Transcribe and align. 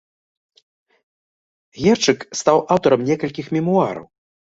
Герчык 1.83 2.19
стаў 2.43 2.57
аўтарам 2.79 3.01
некалькіх 3.15 3.45
мемуараў. 3.61 4.05